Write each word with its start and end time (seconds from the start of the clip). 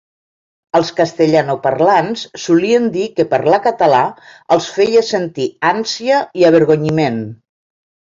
Els 0.77 0.87
castellanoparlants 0.99 2.23
solien 2.43 2.87
dir 2.95 3.03
que 3.19 3.25
parlar 3.33 3.59
català 3.65 3.99
els 4.55 4.71
feia 4.79 5.03
sentir 5.11 5.47
ànsia 5.73 6.23
i 6.43 6.47
avergonyiment. 6.51 7.21